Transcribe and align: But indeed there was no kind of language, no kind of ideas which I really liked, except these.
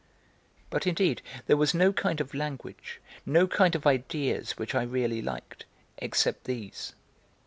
But 0.71 0.87
indeed 0.87 1.21
there 1.45 1.55
was 1.57 1.75
no 1.75 1.93
kind 1.93 2.19
of 2.19 2.33
language, 2.33 2.99
no 3.23 3.45
kind 3.45 3.75
of 3.75 3.85
ideas 3.85 4.53
which 4.57 4.73
I 4.73 4.81
really 4.81 5.21
liked, 5.21 5.65
except 5.99 6.45
these. 6.45 6.93